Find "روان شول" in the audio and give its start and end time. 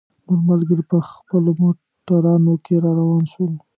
2.99-3.51